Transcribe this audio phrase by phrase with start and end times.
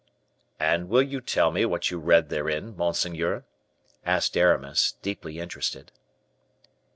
[0.59, 3.45] "And will you tell me what you read therein, monseigneur?"
[4.03, 5.91] asked Aramis, deeply interested.